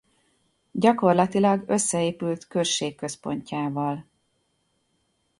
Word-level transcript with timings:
Gyakorlatilag 0.71 1.63
összeépült 1.67 2.47
községközpontjával. 2.47 4.05